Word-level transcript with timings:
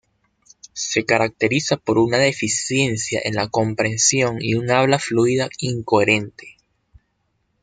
Se 0.73 1.05
caracteriza 1.05 1.77
por 1.77 1.99
una 1.99 2.17
deficiencia 2.17 3.21
en 3.23 3.35
la 3.35 3.49
comprensión 3.49 4.37
y 4.41 4.55
un 4.55 4.71
habla 4.71 4.97
fluida 4.97 5.47
incoherente. 5.59 6.57